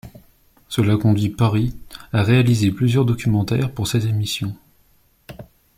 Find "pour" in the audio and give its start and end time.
3.71-3.87